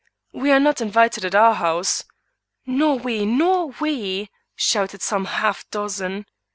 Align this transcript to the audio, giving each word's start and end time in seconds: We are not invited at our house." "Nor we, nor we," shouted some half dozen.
We 0.33 0.49
are 0.51 0.59
not 0.59 0.81
invited 0.81 1.23
at 1.25 1.35
our 1.35 1.53
house." 1.53 2.05
"Nor 2.65 2.97
we, 2.97 3.23
nor 3.23 3.67
we," 3.79 4.31
shouted 4.55 5.03
some 5.03 5.25
half 5.25 5.69
dozen. 5.69 6.25